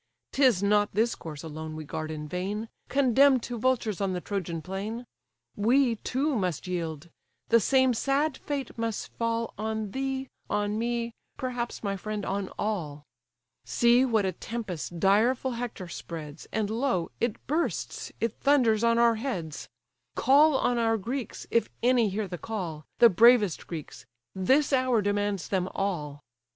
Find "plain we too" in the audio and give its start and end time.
4.59-6.35